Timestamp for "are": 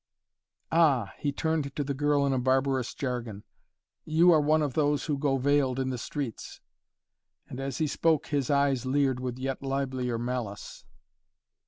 4.31-4.41